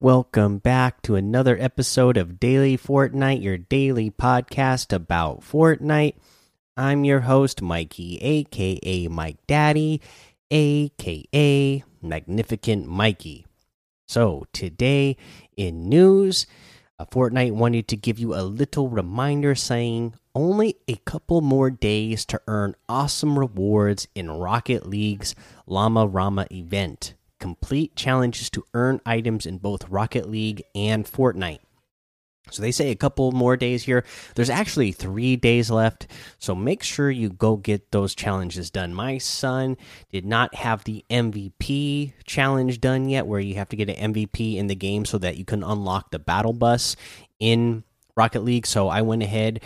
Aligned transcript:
Welcome 0.00 0.58
back 0.58 1.02
to 1.02 1.16
another 1.16 1.56
episode 1.58 2.16
of 2.16 2.38
Daily 2.38 2.78
Fortnite, 2.78 3.42
your 3.42 3.58
daily 3.58 4.12
podcast 4.12 4.92
about 4.92 5.40
Fortnite. 5.40 6.14
I'm 6.76 7.04
your 7.04 7.22
host, 7.22 7.60
Mikey, 7.62 8.16
aka 8.18 9.08
Mike 9.08 9.38
Daddy, 9.48 10.00
aka 10.52 11.82
Magnificent 12.00 12.86
Mikey. 12.86 13.44
So, 14.06 14.46
today 14.52 15.16
in 15.56 15.88
news, 15.88 16.46
Fortnite 17.00 17.54
wanted 17.54 17.88
to 17.88 17.96
give 17.96 18.20
you 18.20 18.36
a 18.36 18.42
little 18.46 18.88
reminder 18.88 19.56
saying 19.56 20.14
only 20.32 20.76
a 20.86 20.94
couple 20.94 21.40
more 21.40 21.70
days 21.70 22.24
to 22.26 22.40
earn 22.46 22.76
awesome 22.88 23.36
rewards 23.36 24.06
in 24.14 24.30
Rocket 24.30 24.86
League's 24.86 25.34
Llama 25.66 26.06
Rama 26.06 26.46
event 26.52 27.14
complete 27.38 27.96
challenges 27.96 28.50
to 28.50 28.64
earn 28.74 29.00
items 29.06 29.46
in 29.46 29.58
both 29.58 29.88
Rocket 29.88 30.28
League 30.28 30.62
and 30.74 31.04
Fortnite. 31.04 31.60
So 32.50 32.62
they 32.62 32.72
say 32.72 32.90
a 32.90 32.96
couple 32.96 33.32
more 33.32 33.56
days 33.56 33.84
here. 33.84 34.04
There's 34.34 34.50
actually 34.50 34.92
three 34.92 35.36
days 35.36 35.70
left. 35.70 36.06
So 36.38 36.54
make 36.54 36.82
sure 36.82 37.10
you 37.10 37.30
go 37.30 37.56
get 37.56 37.90
those 37.90 38.14
challenges 38.14 38.70
done. 38.70 38.94
My 38.94 39.18
son 39.18 39.76
did 40.10 40.24
not 40.24 40.54
have 40.54 40.84
the 40.84 41.04
MVP 41.10 42.14
challenge 42.24 42.80
done 42.80 43.08
yet, 43.08 43.26
where 43.26 43.40
you 43.40 43.56
have 43.56 43.68
to 43.70 43.76
get 43.76 43.90
an 43.90 44.14
MVP 44.14 44.56
in 44.56 44.66
the 44.66 44.74
game 44.74 45.04
so 45.04 45.18
that 45.18 45.36
you 45.36 45.44
can 45.44 45.62
unlock 45.62 46.10
the 46.10 46.18
battle 46.18 46.52
bus 46.52 46.96
in 47.38 47.84
Rocket 48.16 48.44
League. 48.44 48.66
So 48.66 48.88
I 48.88 49.02
went 49.02 49.22
ahead, 49.22 49.60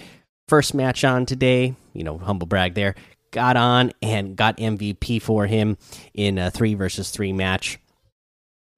first 0.48 0.74
match 0.74 1.04
on 1.04 1.24
today, 1.26 1.74
you 1.92 2.04
know, 2.04 2.18
humble 2.18 2.46
brag 2.46 2.74
there, 2.74 2.94
got 3.32 3.56
on 3.56 3.92
and 4.00 4.36
got 4.36 4.58
MVP 4.58 5.20
for 5.20 5.46
him 5.46 5.76
in 6.14 6.38
a 6.38 6.50
three 6.50 6.74
versus 6.74 7.10
three 7.10 7.32
match. 7.32 7.78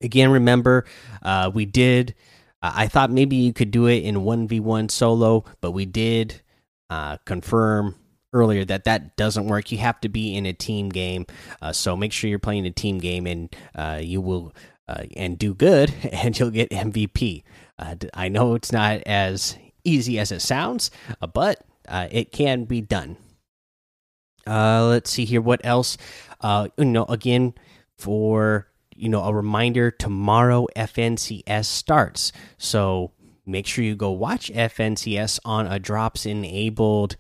Again, 0.01 0.31
remember, 0.31 0.87
uh, 1.23 1.51
we 1.53 1.67
did. 1.67 2.15
Uh, 2.63 2.73
I 2.75 2.89
thought 2.89 3.11
maybe 3.11 3.37
you 3.37 3.53
could 3.53 3.71
do 3.71 3.87
it 3.87 4.05
in 4.05 4.17
1v1 4.17 4.91
solo, 4.91 5.45
but 5.61 5.73
we 5.73 5.85
did 5.85 6.41
uh, 6.89 7.19
confirm 7.27 7.97
earlier 8.33 8.65
that 8.65 8.85
that 8.85 9.17
doesn't 9.17 9.47
work. 9.47 9.71
You 9.71 9.79
have 9.79 10.01
to 10.01 10.09
be 10.09 10.37
in 10.37 10.47
a 10.47 10.53
team 10.53 10.89
game. 10.89 11.27
Uh, 11.61 11.73
so 11.73 11.97
make 11.97 12.13
sure 12.13 12.29
you're 12.31 12.39
playing 12.39 12.67
a 12.67 12.71
team 12.71 12.99
game 12.99 13.27
and 13.27 13.55
uh, 13.75 14.01
you 14.03 14.21
will. 14.21 14.55
Uh, 14.87 15.05
and 15.17 15.39
do 15.39 15.55
good, 15.55 15.95
and 16.13 16.39
you'll 16.39 16.51
get 16.51 16.69
MVP. 16.69 17.43
I 18.13 18.29
know 18.29 18.55
it's 18.55 18.71
not 18.71 19.01
as 19.07 19.57
easy 19.83 20.19
as 20.19 20.31
it 20.31 20.41
sounds, 20.43 20.91
but 21.33 21.65
it 21.89 22.33
can 22.33 22.65
be 22.65 22.83
done. 22.83 23.17
Uh, 24.47 24.87
let's 24.87 25.11
see 25.11 25.25
here. 25.25 25.41
What 25.41 25.61
else? 25.65 25.97
Uh, 26.41 26.69
you 26.77 26.85
know, 26.85 27.05
again, 27.05 27.55
for 27.99 28.69
you 28.97 29.09
know, 29.09 29.23
a 29.25 29.35
reminder 29.35 29.91
tomorrow 29.91 30.67
FNCS 30.77 31.65
starts. 31.65 32.33
So 32.59 33.13
make 33.47 33.67
sure 33.67 33.85
you 33.85 33.97
go 33.97 34.11
watch 34.11 34.51
FNCS 34.53 35.41
on 35.45 35.67
a 35.67 35.79
drops 35.79 36.27
enabled 36.27 37.17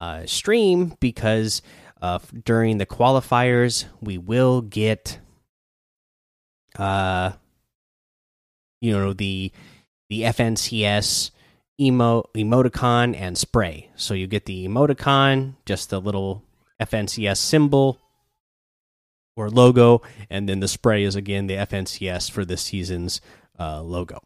uh, 0.00 0.26
stream 0.26 0.96
because 1.00 1.62
uh, 2.00 2.18
during 2.44 2.78
the 2.78 2.86
qualifiers 2.86 3.84
we 4.00 4.18
will 4.18 4.60
get 4.60 5.18
uh 6.78 7.30
you 8.80 8.90
know 8.90 9.12
the 9.12 9.52
the 10.08 10.22
FNCS 10.22 11.30
emo 11.80 12.22
emoticon 12.34 13.14
and 13.16 13.36
spray. 13.36 13.90
So 13.94 14.14
you 14.14 14.26
get 14.26 14.46
the 14.46 14.66
emoticon, 14.66 15.54
just 15.64 15.90
the 15.90 16.00
little 16.00 16.42
FNCS 16.86 17.38
symbol 17.38 17.98
or 19.36 19.48
logo, 19.50 20.02
and 20.28 20.48
then 20.48 20.60
the 20.60 20.68
spray 20.68 21.04
is 21.04 21.16
again 21.16 21.46
the 21.46 21.54
FNCS 21.54 22.30
for 22.30 22.44
this 22.44 22.62
season's 22.62 23.20
uh, 23.58 23.82
logo. 23.82 24.20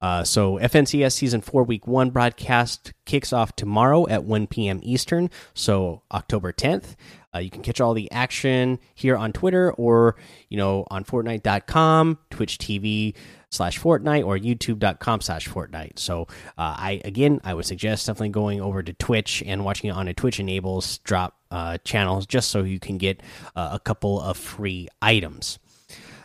Uh, 0.00 0.24
so 0.24 0.54
FNCS 0.58 1.12
season 1.12 1.40
four 1.40 1.62
week 1.64 1.86
one 1.86 2.10
broadcast 2.10 2.92
kicks 3.04 3.32
off 3.32 3.54
tomorrow 3.54 4.08
at 4.08 4.24
1 4.24 4.46
p.m. 4.46 4.80
Eastern, 4.82 5.30
so 5.54 6.02
October 6.12 6.52
10th. 6.52 6.96
Uh, 7.34 7.38
you 7.38 7.50
can 7.50 7.62
catch 7.62 7.80
all 7.80 7.94
the 7.94 8.10
action 8.10 8.78
here 8.94 9.16
on 9.16 9.32
Twitter 9.32 9.72
or 9.72 10.16
you 10.48 10.56
know 10.56 10.86
on 10.90 11.04
Fortnite.com, 11.04 12.18
Twitch 12.30 12.58
TV 12.58 13.14
slash 13.50 13.78
Fortnite 13.78 14.26
or 14.26 14.36
YouTube.com 14.38 15.20
slash 15.20 15.48
Fortnite. 15.48 15.98
So 15.98 16.22
uh, 16.58 16.74
I 16.78 17.00
again 17.04 17.40
I 17.44 17.54
would 17.54 17.66
suggest 17.66 18.06
definitely 18.06 18.30
going 18.30 18.60
over 18.60 18.82
to 18.82 18.92
Twitch 18.94 19.42
and 19.46 19.64
watching 19.64 19.90
it 19.90 19.92
on 19.92 20.08
a 20.08 20.14
Twitch 20.14 20.40
enables 20.40 20.98
drop 20.98 21.36
uh, 21.50 21.78
channels 21.84 22.26
just 22.26 22.50
so 22.50 22.62
you 22.62 22.80
can 22.80 22.98
get 22.98 23.22
uh, 23.54 23.70
a 23.72 23.80
couple 23.80 24.20
of 24.20 24.36
free 24.36 24.88
items. 25.02 25.58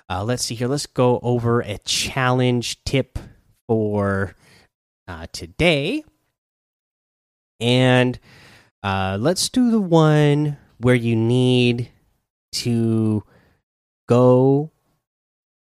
Uh, 0.09 0.24
let's 0.24 0.44
see 0.44 0.56
here. 0.56 0.68
Let's 0.68 0.86
go 0.86 1.19
over 1.24 1.62
a 1.62 1.78
challenge 1.80 2.84
tip 2.84 3.18
for 3.67 4.35
uh, 5.07 5.27
today. 5.31 6.03
And 7.59 8.19
uh, 8.83 9.17
let's 9.19 9.49
do 9.49 9.71
the 9.71 9.81
one 9.81 10.57
where 10.77 10.95
you 10.95 11.15
need 11.15 11.89
to 12.53 13.23
go 14.07 14.71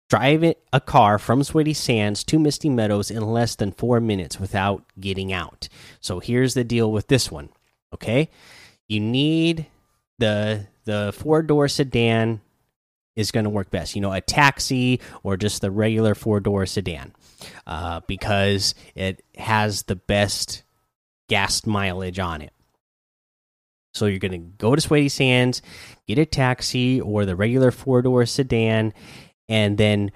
drive 0.09 0.43
it, 0.43 0.61
a 0.73 0.81
car 0.81 1.19
from 1.19 1.43
Sweaty 1.43 1.73
Sands 1.73 2.23
to 2.25 2.39
Misty 2.39 2.69
Meadows 2.69 3.11
in 3.11 3.21
less 3.21 3.55
than 3.55 3.71
four 3.71 3.99
minutes 3.99 4.39
without 4.39 4.83
getting 4.99 5.31
out. 5.31 5.69
So 5.99 6.19
here's 6.19 6.55
the 6.55 6.63
deal 6.63 6.91
with 6.91 7.07
this 7.07 7.31
one. 7.31 7.49
Okay, 7.93 8.29
you 8.87 8.99
need 8.99 9.67
the 10.17 10.67
the 10.85 11.13
four 11.16 11.41
door 11.41 11.67
sedan 11.67 12.41
is 13.16 13.31
going 13.31 13.43
to 13.43 13.49
work 13.49 13.69
best. 13.69 13.95
You 13.95 14.01
know, 14.01 14.13
a 14.13 14.21
taxi 14.21 14.99
or 15.23 15.37
just 15.37 15.61
the 15.61 15.71
regular 15.71 16.16
four 16.16 16.39
door 16.39 16.66
sedan 16.66 17.13
uh, 17.67 18.01
because 18.07 18.75
it 18.95 19.23
has 19.38 19.83
the 19.83 19.95
best 19.95 20.63
gas 21.27 21.66
mileage 21.66 22.19
on 22.19 22.41
it. 22.41 22.53
So 23.94 24.05
you're 24.05 24.19
going 24.19 24.31
to 24.31 24.38
go 24.38 24.75
to 24.75 24.81
Sweaty 24.81 25.09
Sands, 25.09 25.61
get 26.07 26.19
a 26.19 26.25
taxi 26.25 27.01
or 27.01 27.25
the 27.25 27.35
regular 27.35 27.72
four 27.72 28.01
door 28.01 28.25
sedan, 28.25 28.94
and 29.47 29.78
then 29.78 30.11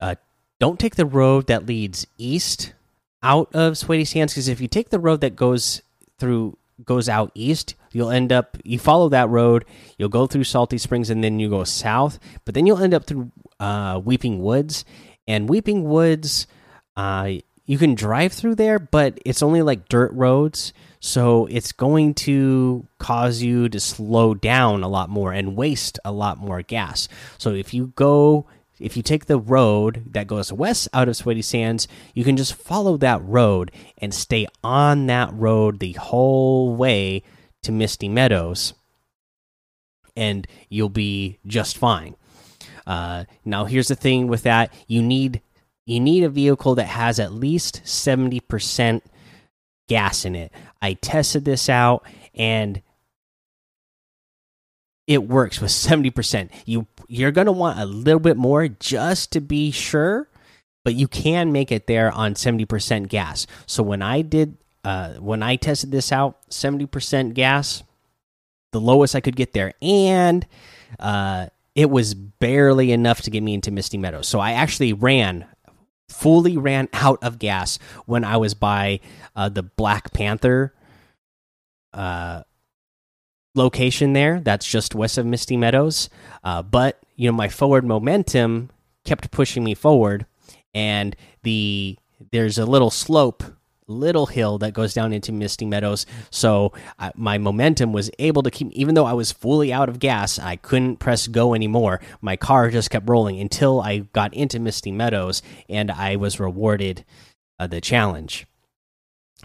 uh, 0.00 0.16
don't 0.60 0.78
take 0.78 0.96
the 0.96 1.06
road 1.06 1.46
that 1.46 1.66
leads 1.66 2.06
east 2.18 2.74
out 3.22 3.54
of 3.54 3.78
Sweaty 3.78 4.04
Sands 4.04 4.34
because 4.34 4.48
if 4.48 4.60
you 4.60 4.68
take 4.68 4.90
the 4.90 4.98
road 4.98 5.22
that 5.22 5.34
goes 5.34 5.82
through 6.18 6.56
goes 6.84 7.08
out 7.08 7.30
east, 7.34 7.74
you'll 7.92 8.10
end 8.10 8.32
up 8.32 8.58
you 8.64 8.78
follow 8.78 9.08
that 9.08 9.30
road, 9.30 9.64
you'll 9.96 10.08
go 10.08 10.26
through 10.26 10.44
Salty 10.44 10.76
Springs 10.76 11.08
and 11.08 11.24
then 11.24 11.40
you 11.40 11.48
go 11.48 11.64
south, 11.64 12.18
but 12.44 12.54
then 12.54 12.66
you'll 12.66 12.82
end 12.82 12.94
up 12.94 13.06
through 13.06 13.30
uh, 13.58 14.00
Weeping 14.04 14.42
Woods, 14.42 14.84
and 15.26 15.48
Weeping 15.48 15.84
Woods, 15.84 16.46
uh, 16.96 17.30
you 17.66 17.78
can 17.78 17.94
drive 17.94 18.32
through 18.32 18.56
there, 18.56 18.78
but 18.78 19.18
it's 19.24 19.42
only 19.42 19.62
like 19.62 19.88
dirt 19.88 20.12
roads, 20.12 20.72
so 21.00 21.46
it's 21.46 21.72
going 21.72 22.14
to 22.14 22.86
cause 22.98 23.42
you 23.42 23.68
to 23.68 23.80
slow 23.80 24.34
down 24.34 24.82
a 24.82 24.88
lot 24.88 25.08
more 25.08 25.32
and 25.32 25.56
waste 25.56 25.98
a 26.04 26.12
lot 26.12 26.38
more 26.38 26.62
gas. 26.62 27.08
So 27.38 27.54
if 27.54 27.72
you 27.72 27.92
go 27.96 28.46
if 28.80 28.96
you 28.96 29.02
take 29.02 29.26
the 29.26 29.38
road 29.38 30.04
that 30.12 30.26
goes 30.26 30.52
west 30.52 30.88
out 30.92 31.08
of 31.08 31.16
Sweaty 31.16 31.42
Sands, 31.42 31.86
you 32.12 32.24
can 32.24 32.36
just 32.36 32.54
follow 32.54 32.96
that 32.98 33.24
road 33.24 33.70
and 33.98 34.12
stay 34.12 34.46
on 34.62 35.06
that 35.06 35.32
road 35.32 35.78
the 35.78 35.92
whole 35.92 36.74
way 36.74 37.22
to 37.62 37.72
Misty 37.72 38.08
Meadows, 38.08 38.74
and 40.16 40.46
you'll 40.68 40.88
be 40.88 41.38
just 41.46 41.78
fine. 41.78 42.16
Uh, 42.86 43.24
now, 43.44 43.64
here's 43.64 43.88
the 43.88 43.96
thing 43.96 44.26
with 44.26 44.42
that: 44.42 44.72
you 44.86 45.02
need 45.02 45.40
you 45.86 46.00
need 46.00 46.24
a 46.24 46.28
vehicle 46.28 46.74
that 46.76 46.86
has 46.86 47.18
at 47.18 47.32
least 47.32 47.80
seventy 47.84 48.40
percent 48.40 49.04
gas 49.88 50.24
in 50.24 50.34
it. 50.34 50.52
I 50.80 50.94
tested 50.94 51.44
this 51.44 51.68
out, 51.68 52.04
and 52.34 52.82
it 55.06 55.28
works 55.28 55.60
with 55.60 55.70
70%. 55.70 56.50
You 56.64 56.86
you're 57.08 57.32
going 57.32 57.46
to 57.46 57.52
want 57.52 57.78
a 57.78 57.84
little 57.84 58.20
bit 58.20 58.36
more 58.36 58.66
just 58.68 59.32
to 59.32 59.40
be 59.40 59.70
sure, 59.70 60.28
but 60.84 60.94
you 60.94 61.06
can 61.06 61.52
make 61.52 61.70
it 61.70 61.86
there 61.86 62.10
on 62.10 62.34
70% 62.34 63.08
gas. 63.08 63.46
So 63.66 63.82
when 63.82 64.02
I 64.02 64.22
did 64.22 64.56
uh 64.82 65.14
when 65.14 65.42
I 65.42 65.56
tested 65.56 65.90
this 65.90 66.12
out, 66.12 66.38
70% 66.50 67.34
gas, 67.34 67.82
the 68.72 68.80
lowest 68.80 69.14
I 69.14 69.20
could 69.20 69.36
get 69.36 69.52
there 69.52 69.72
and 69.80 70.46
uh 70.98 71.48
it 71.74 71.90
was 71.90 72.14
barely 72.14 72.92
enough 72.92 73.22
to 73.22 73.30
get 73.30 73.42
me 73.42 73.54
into 73.54 73.70
Misty 73.70 73.98
Meadows. 73.98 74.28
So 74.28 74.38
I 74.38 74.52
actually 74.52 74.92
ran 74.92 75.46
fully 76.08 76.56
ran 76.56 76.88
out 76.92 77.22
of 77.22 77.38
gas 77.38 77.78
when 78.06 78.24
I 78.24 78.36
was 78.36 78.54
by 78.54 79.00
uh, 79.34 79.48
the 79.48 79.62
Black 79.62 80.12
Panther 80.12 80.74
uh, 81.92 82.42
location 83.54 84.12
there. 84.12 84.40
That's 84.40 84.66
just 84.66 84.94
west 84.94 85.18
of 85.18 85.26
Misty 85.26 85.56
Meadows. 85.56 86.08
Uh, 86.42 86.62
but 86.62 87.00
you 87.16 87.28
know, 87.28 87.36
my 87.36 87.48
forward 87.48 87.84
momentum 87.84 88.70
kept 89.04 89.30
pushing 89.30 89.64
me 89.64 89.74
forward, 89.74 90.26
and 90.72 91.16
the 91.42 91.98
there's 92.32 92.58
a 92.58 92.66
little 92.66 92.90
slope 92.90 93.42
little 93.86 94.26
hill 94.26 94.58
that 94.58 94.72
goes 94.72 94.94
down 94.94 95.12
into 95.12 95.32
Misty 95.32 95.66
Meadows. 95.66 96.06
So 96.30 96.72
my 97.14 97.38
momentum 97.38 97.92
was 97.92 98.10
able 98.18 98.42
to 98.42 98.50
keep, 98.50 98.70
even 98.72 98.94
though 98.94 99.06
I 99.06 99.12
was 99.12 99.32
fully 99.32 99.72
out 99.72 99.88
of 99.88 99.98
gas, 99.98 100.38
I 100.38 100.56
couldn't 100.56 100.96
press 100.96 101.26
go 101.26 101.54
anymore. 101.54 102.00
My 102.20 102.36
car 102.36 102.70
just 102.70 102.90
kept 102.90 103.08
rolling 103.08 103.40
until 103.40 103.80
I 103.80 103.98
got 103.98 104.32
into 104.34 104.58
Misty 104.58 104.90
Meadows 104.90 105.42
and 105.68 105.90
I 105.90 106.16
was 106.16 106.40
rewarded 106.40 107.04
uh, 107.58 107.66
the 107.66 107.80
challenge. 107.80 108.46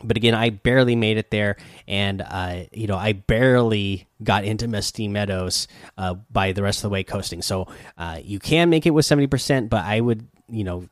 But 0.02 0.18
again, 0.18 0.34
I 0.34 0.50
barely 0.50 0.96
made 0.96 1.18
it 1.18 1.30
there, 1.30 1.58
and 1.86 2.22
uh, 2.22 2.64
you 2.72 2.88
know 2.88 2.96
I 2.96 3.12
barely 3.14 4.08
got 4.24 4.46
into 4.46 4.68
Misty 4.68 5.10
Meadows 5.10 5.68
uh, 5.98 6.14
by 6.32 6.54
the 6.54 6.64
rest 6.64 6.80
of 6.80 6.84
the 6.84 6.90
way 6.90 7.04
coasting. 7.04 7.42
So 7.42 7.68
uh, 7.98 8.20
you 8.24 8.40
can 8.40 8.70
make 8.70 8.86
it 8.86 8.92
with 8.92 9.06
seventy 9.06 9.28
percent, 9.28 9.70
but 9.70 9.84
I 9.84 10.00
would 10.00 10.26
you 10.48 10.64
know 10.64 10.88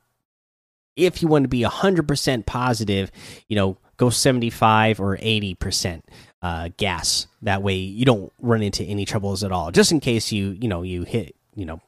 if 0.98 1.22
you 1.22 1.28
want 1.28 1.44
to 1.46 1.50
be 1.50 1.62
100% 1.62 2.46
positive, 2.46 3.12
you 3.48 3.56
know, 3.56 3.78
go 3.96 4.10
75 4.10 5.00
or 5.00 5.16
80% 5.18 6.02
uh, 6.42 6.70
gas. 6.78 7.28
That 7.42 7.64
way 7.64 7.76
you 7.76 8.06
don't 8.06 8.32
run 8.42 8.62
into 8.62 8.84
any 8.84 9.06
troubles 9.06 9.44
at 9.44 9.52
all. 9.52 9.72
Just 9.72 9.92
in 9.92 10.00
case 10.00 10.32
you, 10.32 10.50
you 10.50 10.68
know, 10.68 10.82
you 10.82 11.04
hit, 11.04 11.36
you 11.56 11.66
know, 11.66 11.82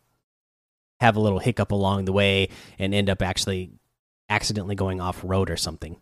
have 1.00 1.16
a 1.16 1.20
little 1.20 1.40
hiccup 1.40 1.72
along 1.72 2.06
the 2.06 2.14
way 2.14 2.50
and 2.78 2.94
end 2.94 3.10
up 3.10 3.22
actually 3.22 3.72
accidentally 4.30 4.76
going 4.76 5.02
off 5.02 5.22
road 5.24 5.50
or 5.50 5.58
something. 5.58 5.98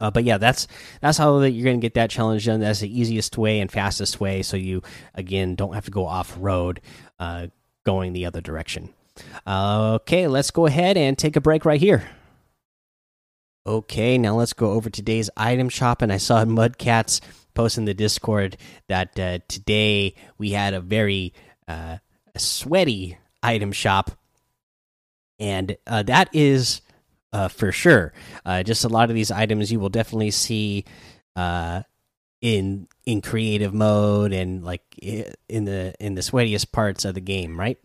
Uh, 0.00 0.10
but 0.10 0.24
yeah, 0.24 0.38
that's 0.38 0.66
that's 1.00 1.16
how 1.16 1.38
that 1.38 1.52
you're 1.52 1.64
going 1.64 1.80
to 1.80 1.84
get 1.84 1.94
that 1.94 2.10
challenge 2.10 2.44
done. 2.44 2.60
That's 2.60 2.80
the 2.80 3.00
easiest 3.00 3.38
way 3.38 3.60
and 3.60 3.70
fastest 3.70 4.20
way. 4.20 4.42
So 4.42 4.56
you 4.56 4.82
again 5.14 5.54
don't 5.54 5.74
have 5.74 5.84
to 5.84 5.90
go 5.90 6.06
off 6.06 6.36
road, 6.38 6.80
uh, 7.18 7.46
going 7.84 8.12
the 8.12 8.26
other 8.26 8.40
direction. 8.40 8.92
Okay, 9.46 10.26
let's 10.26 10.50
go 10.50 10.66
ahead 10.66 10.96
and 10.96 11.16
take 11.16 11.36
a 11.36 11.40
break 11.40 11.64
right 11.64 11.80
here. 11.80 12.08
Okay, 13.66 14.18
now 14.18 14.36
let's 14.36 14.52
go 14.52 14.72
over 14.72 14.90
today's 14.90 15.30
item 15.36 15.68
shop. 15.68 16.02
And 16.02 16.12
I 16.12 16.18
saw 16.18 16.44
Mudcats 16.44 17.20
post 17.54 17.78
in 17.78 17.84
the 17.84 17.94
Discord 17.94 18.56
that 18.88 19.18
uh, 19.18 19.38
today 19.48 20.14
we 20.36 20.50
had 20.50 20.74
a 20.74 20.80
very 20.80 21.32
uh, 21.66 21.98
sweaty 22.36 23.16
item 23.42 23.72
shop, 23.72 24.10
and 25.38 25.76
uh, 25.86 26.02
that 26.02 26.28
is 26.32 26.82
uh, 27.32 27.48
for 27.48 27.72
sure. 27.72 28.12
Uh, 28.44 28.62
just 28.62 28.84
a 28.84 28.88
lot 28.88 29.10
of 29.10 29.14
these 29.14 29.30
items 29.30 29.72
you 29.72 29.80
will 29.80 29.88
definitely 29.88 30.30
see 30.30 30.84
uh, 31.36 31.82
in 32.40 32.86
in 33.06 33.22
creative 33.22 33.72
mode 33.72 34.32
and 34.32 34.64
like 34.64 34.82
in 34.98 35.64
the 35.64 35.94
in 36.00 36.14
the 36.14 36.20
sweatiest 36.20 36.70
parts 36.72 37.04
of 37.04 37.14
the 37.14 37.20
game, 37.20 37.58
right? 37.58 37.78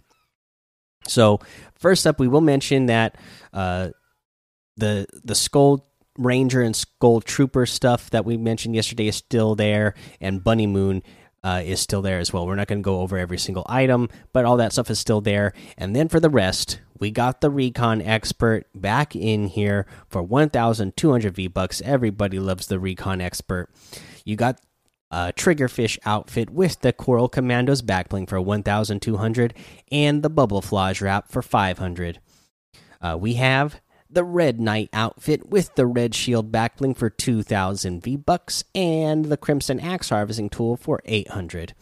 So 1.10 1.40
first 1.76 2.08
up, 2.08 2.20
we 2.20 2.28
will 2.28 2.42
mention 2.42 2.88
that 2.88 3.18
uh, 3.54 3.90
the 4.78 5.08
the 5.24 5.36
Skull 5.36 5.88
Ranger 6.18 6.62
and 6.62 6.76
Skull 6.76 7.22
Trooper 7.22 7.66
stuff 7.66 8.10
that 8.10 8.26
we 8.26 8.38
mentioned 8.38 8.76
yesterday 8.76 9.08
is 9.08 9.16
still 9.16 9.56
there, 9.56 9.94
and 10.20 10.44
Bunny 10.44 10.68
Moon 10.68 11.04
uh, 11.44 11.62
is 11.64 11.80
still 11.80 12.02
there 12.02 12.20
as 12.20 12.34
well. 12.34 12.46
We're 12.46 12.56
not 12.56 12.68
going 12.68 12.80
to 12.80 12.84
go 12.84 13.00
over 13.00 13.18
every 13.18 13.38
single 13.38 13.66
item, 13.70 14.10
but 14.34 14.46
all 14.46 14.58
that 14.58 14.74
stuff 14.74 14.90
is 14.90 15.00
still 15.00 15.22
there. 15.22 15.54
And 15.78 15.96
then 15.96 16.10
for 16.10 16.20
the 16.20 16.30
rest, 16.30 16.82
we 17.00 17.12
got 17.12 17.40
the 17.42 17.50
Recon 17.50 18.02
Expert 18.02 18.68
back 18.76 19.16
in 19.16 19.48
here 19.48 19.86
for 20.10 20.22
1,200 20.22 21.36
V 21.36 21.48
bucks. 21.48 21.82
Everybody 21.86 22.40
loves 22.40 22.68
the 22.68 22.80
Recon 22.80 23.22
Expert. 23.22 23.70
You 24.26 24.36
got 24.36 24.60
uh, 25.12 25.32
Triggerfish 25.36 25.98
outfit 26.06 26.50
with 26.50 26.82
the 26.82 26.94
Coral 26.94 27.30
Commandos 27.30 27.82
backbling 27.82 28.28
for 28.28 28.40
1,200 28.40 29.54
and 29.92 30.24
the 30.24 30.30
Bubble 30.30 30.62
Flage 30.62 31.02
wrap 31.02 31.32
for 31.32 31.42
500. 31.42 32.20
Uh, 33.02 33.18
we 33.20 33.36
have 33.36 33.82
the 34.10 34.24
Red 34.24 34.60
Knight 34.60 34.90
outfit 34.92 35.50
with 35.50 35.76
the 35.76 35.86
Red 35.86 36.16
Shield 36.16 36.52
backbling 36.52 36.98
for 36.98 37.10
2,000 37.10 38.04
V 38.04 38.16
bucks 38.16 38.64
and 38.74 39.26
the 39.26 39.38
Crimson 39.38 39.80
Axe 39.80 40.10
harvesting 40.10 40.50
tool 40.50 40.76
for 40.76 41.02
800. 41.06 41.74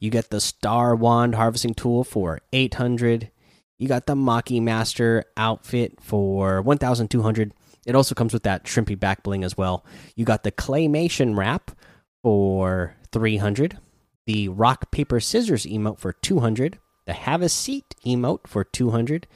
You 0.00 0.10
get 0.10 0.30
the 0.30 0.40
Star 0.40 0.94
Wand 0.94 1.34
harvesting 1.34 1.74
tool 1.74 2.04
for 2.04 2.40
800. 2.52 3.30
You 3.78 3.88
got 3.88 4.06
the 4.06 4.14
Maki 4.14 4.60
Master 4.60 5.24
outfit 5.36 6.00
for 6.00 6.60
1,200. 6.62 7.54
It 7.86 7.94
also 7.94 8.14
comes 8.14 8.32
with 8.32 8.42
that 8.44 8.64
Shrimpy 8.64 8.98
back 8.98 9.22
bling 9.22 9.44
as 9.44 9.56
well. 9.56 9.84
You 10.14 10.24
got 10.24 10.42
the 10.42 10.52
Claymation 10.52 11.36
wrap 11.36 11.72
for 12.22 12.94
300, 13.12 13.78
the 14.26 14.48
rock 14.48 14.90
paper 14.90 15.20
scissors 15.20 15.66
emote 15.66 15.98
for 15.98 16.12
200, 16.12 16.78
the 17.06 17.12
have 17.12 17.42
a 17.42 17.48
seat 17.48 17.94
emote 18.06 18.46
for 18.46 18.64
200, 18.64 19.26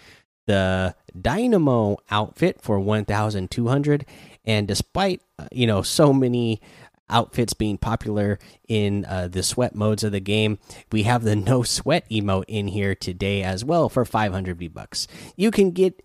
the 0.46 0.94
dynamo 1.20 1.96
outfit 2.10 2.60
for 2.62 2.78
1200 2.78 4.06
and 4.44 4.68
despite 4.68 5.20
uh, 5.38 5.46
you 5.52 5.66
know 5.66 5.82
so 5.82 6.12
many 6.12 6.60
outfits 7.08 7.52
being 7.52 7.78
popular 7.78 8.38
in 8.68 9.04
uh, 9.06 9.28
the 9.28 9.42
sweat 9.42 9.74
modes 9.74 10.04
of 10.04 10.12
the 10.12 10.20
game 10.20 10.58
we 10.92 11.02
have 11.02 11.24
the 11.24 11.36
no 11.36 11.62
sweat 11.62 12.08
emote 12.10 12.44
in 12.48 12.68
here 12.68 12.94
today 12.94 13.42
as 13.42 13.64
well 13.64 13.88
for 13.88 14.04
500 14.04 14.56
v 14.56 14.68
bucks 14.68 15.06
you 15.36 15.50
can 15.50 15.70
get 15.70 16.02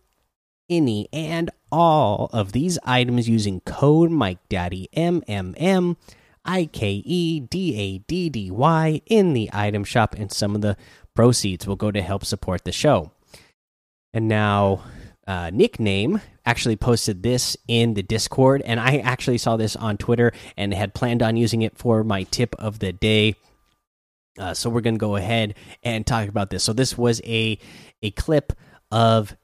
any 0.69 1.07
and 1.11 1.49
all 1.71 2.29
of 2.33 2.51
these 2.51 2.79
items 2.83 3.29
using 3.29 3.59
code 3.61 4.09
mike 4.09 4.39
daddy 4.49 4.89
mmm 4.95 5.95
I 6.45 6.65
K 6.65 7.01
E 7.05 7.39
D 7.39 7.75
A 7.77 7.97
D 7.99 8.29
D 8.29 8.51
Y 8.51 9.01
in 9.05 9.33
the 9.33 9.49
item 9.53 9.83
shop, 9.83 10.15
and 10.17 10.31
some 10.31 10.55
of 10.55 10.61
the 10.61 10.77
proceeds 11.15 11.67
will 11.67 11.75
go 11.75 11.91
to 11.91 12.01
help 12.01 12.25
support 12.25 12.63
the 12.63 12.71
show. 12.71 13.11
And 14.13 14.27
now, 14.27 14.83
uh, 15.27 15.51
nickname 15.53 16.21
actually 16.45 16.75
posted 16.75 17.23
this 17.23 17.55
in 17.67 17.93
the 17.93 18.03
Discord, 18.03 18.61
and 18.65 18.79
I 18.79 18.97
actually 18.97 19.38
saw 19.38 19.57
this 19.57 19.75
on 19.75 19.97
Twitter 19.97 20.33
and 20.57 20.73
had 20.73 20.93
planned 20.93 21.21
on 21.21 21.38
using 21.38 21.61
it 21.61 21.77
for 21.77 22.03
my 22.03 22.23
tip 22.23 22.55
of 22.57 22.79
the 22.79 22.91
day. 22.91 23.35
Uh, 24.39 24.53
so 24.53 24.69
we're 24.69 24.81
gonna 24.81 24.97
go 24.97 25.15
ahead 25.15 25.55
and 25.83 26.05
talk 26.05 26.27
about 26.27 26.49
this. 26.49 26.63
So 26.63 26.73
this 26.73 26.97
was 26.97 27.21
a 27.25 27.59
a 28.01 28.11
clip 28.11 28.53
of 28.91 29.35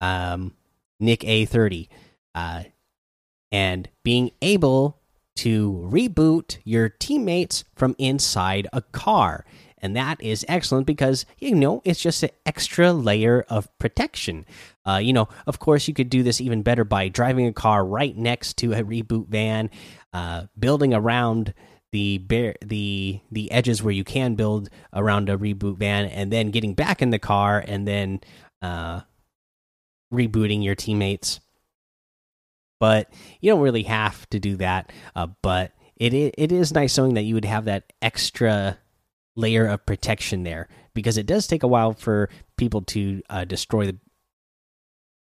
um, 0.00 0.54
NickEh30, 1.02 1.88
uh, 2.34 2.62
and 3.52 3.88
being 4.02 4.30
able 4.40 4.97
to 5.38 5.72
reboot 5.90 6.58
your 6.64 6.88
teammates 6.88 7.64
from 7.74 7.94
inside 7.98 8.66
a 8.72 8.82
car. 8.82 9.44
And 9.80 9.94
that 9.94 10.20
is 10.20 10.44
excellent 10.48 10.86
because, 10.86 11.24
you 11.38 11.54
know, 11.54 11.82
it's 11.84 12.00
just 12.00 12.22
an 12.24 12.30
extra 12.44 12.92
layer 12.92 13.44
of 13.48 13.68
protection. 13.78 14.44
Uh, 14.84 14.96
you 14.96 15.12
know, 15.12 15.28
of 15.46 15.60
course, 15.60 15.86
you 15.86 15.94
could 15.94 16.10
do 16.10 16.24
this 16.24 16.40
even 16.40 16.62
better 16.62 16.84
by 16.84 17.08
driving 17.08 17.46
a 17.46 17.52
car 17.52 17.84
right 17.84 18.16
next 18.16 18.56
to 18.58 18.72
a 18.72 18.82
reboot 18.82 19.28
van, 19.28 19.70
uh, 20.12 20.46
building 20.58 20.92
around 20.92 21.54
the 21.92 22.18
bear 22.18 22.54
the 22.60 23.20
the 23.30 23.50
edges 23.50 23.82
where 23.82 23.94
you 23.94 24.04
can 24.04 24.34
build 24.34 24.68
around 24.92 25.30
a 25.30 25.38
reboot 25.38 25.78
van 25.78 26.04
and 26.06 26.32
then 26.32 26.50
getting 26.50 26.74
back 26.74 27.00
in 27.00 27.10
the 27.10 27.18
car 27.18 27.64
and 27.66 27.88
then 27.88 28.20
uh 28.60 29.00
rebooting 30.12 30.62
your 30.62 30.74
teammates 30.74 31.40
but 32.80 33.12
you 33.40 33.50
don't 33.50 33.60
really 33.60 33.84
have 33.84 34.28
to 34.30 34.38
do 34.38 34.56
that. 34.56 34.92
Uh, 35.14 35.28
but 35.42 35.72
it 35.96 36.14
it 36.14 36.52
is 36.52 36.72
nice 36.72 36.96
knowing 36.96 37.14
that 37.14 37.22
you 37.22 37.34
would 37.34 37.44
have 37.44 37.64
that 37.66 37.92
extra 38.00 38.78
layer 39.36 39.66
of 39.66 39.86
protection 39.86 40.42
there 40.42 40.68
because 40.94 41.16
it 41.16 41.26
does 41.26 41.46
take 41.46 41.62
a 41.62 41.68
while 41.68 41.92
for 41.92 42.28
people 42.56 42.82
to 42.82 43.22
uh, 43.30 43.44
destroy 43.44 43.86
the 43.86 43.98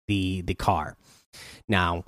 the 0.08 0.42
the 0.42 0.56
car. 0.56 0.98
Now, 1.68 2.06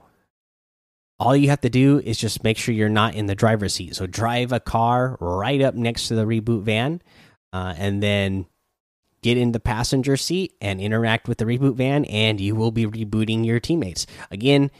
all 1.19 1.36
you 1.36 1.50
have 1.50 1.62
to 1.62 1.69
do 1.69 2.00
is 2.00 2.17
just 2.17 2.43
make 2.43 2.57
sure 2.57 2.74
you're 2.74 2.89
not 2.89 3.13
in 3.13 3.27
the 3.27 3.36
driver's 3.36 3.75
seat. 3.75 3.95
So 3.95 4.07
drive 4.07 4.51
a 4.51 4.60
car 4.60 5.17
right 5.19 5.62
up 5.62 5.75
next 5.75 6.07
to 6.07 6.15
the 6.15 6.25
reboot 6.25 6.63
van, 6.63 7.01
uh, 7.53 7.75
and 7.77 8.01
then 8.01 8.48
get 9.21 9.38
in 9.38 9.51
the 9.51 9.60
passenger 9.60 10.17
seat 10.17 10.55
and 10.62 10.81
interact 10.81 11.27
with 11.27 11.38
the 11.38 11.45
reboot 11.45 11.75
van, 11.75 12.05
and 12.05 12.41
you 12.41 12.55
will 12.55 12.71
be 12.71 12.88
rebooting 12.88 13.45
your 13.45 13.60
teammates. 13.60 14.07
Again, 14.31 14.71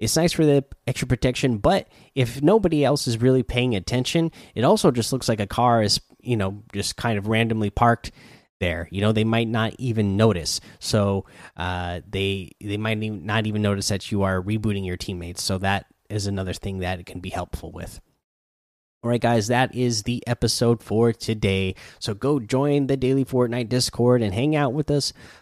it's 0.00 0.16
nice 0.16 0.32
for 0.32 0.46
the 0.46 0.64
extra 0.86 1.06
protection, 1.06 1.58
but 1.58 1.86
if 2.14 2.42
nobody 2.42 2.84
else 2.84 3.06
is 3.06 3.20
really 3.20 3.42
paying 3.42 3.76
attention, 3.76 4.32
it 4.54 4.64
also 4.64 4.90
just 4.90 5.12
looks 5.12 5.28
like 5.28 5.40
a 5.40 5.46
car 5.46 5.82
is, 5.82 6.00
you 6.20 6.36
know, 6.36 6.62
just 6.72 6.96
kind 6.96 7.18
of 7.18 7.28
randomly 7.28 7.68
parked 7.68 8.10
there. 8.60 8.88
You 8.90 9.02
know, 9.02 9.12
they 9.12 9.24
might 9.24 9.48
not 9.48 9.74
even 9.78 10.16
notice. 10.16 10.60
So 10.78 11.26
uh, 11.56 12.00
they 12.08 12.52
they 12.60 12.78
might 12.78 12.98
not 12.98 13.46
even 13.46 13.62
notice 13.62 13.88
that 13.88 14.10
you 14.10 14.22
are 14.22 14.42
rebooting 14.42 14.86
your 14.86 14.96
teammates. 14.96 15.42
So 15.42 15.58
that 15.58 15.86
is 16.08 16.26
another 16.26 16.54
thing 16.54 16.78
that 16.78 16.98
it 16.98 17.06
can 17.06 17.20
be 17.20 17.30
helpful 17.30 17.70
with. 17.70 18.00
All 19.02 19.08
right, 19.08 19.20
guys, 19.20 19.46
that 19.46 19.74
is 19.74 20.02
the 20.02 20.22
episode 20.26 20.82
for 20.82 21.10
today. 21.10 21.74
So 22.00 22.12
go 22.12 22.38
join 22.38 22.86
the 22.86 22.98
Daily 22.98 23.24
Fortnite 23.24 23.70
Discord 23.70 24.20
and 24.20 24.34
hang 24.34 24.54
out 24.54 24.74
with 24.74 24.90
us. 24.90 25.14